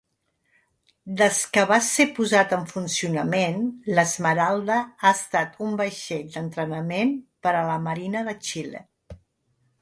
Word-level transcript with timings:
Des 1.17 1.41
que 1.57 1.65
va 1.71 1.75
ser 1.87 2.05
posat 2.19 2.55
en 2.57 2.63
funcionament, 2.71 3.59
l'Esmeralda 3.99 4.79
ha 4.87 5.13
estat 5.19 5.61
un 5.67 5.77
vaixell 5.83 6.25
d'entrenament 6.37 7.15
per 7.49 7.55
a 7.61 7.65
la 7.69 7.77
marina 7.87 8.25
de 8.31 8.37
Xile. 8.51 8.83